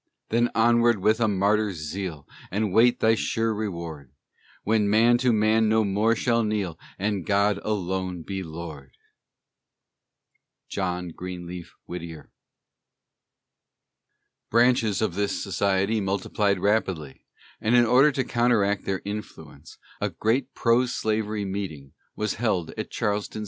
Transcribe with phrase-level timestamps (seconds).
[0.29, 4.11] Then onward with a martyr's zeal; And wait thy sure reward
[4.63, 8.93] When man to man no more shall kneel, And God alone be Lord!
[10.69, 12.31] JOHN GREENLEAF WHITTIER.
[14.49, 17.27] Branches of this society multiplied rapidly,
[17.59, 22.89] and in order to counteract their influence, a great pro slavery meeting was held at
[22.89, 23.39] Charleston, S.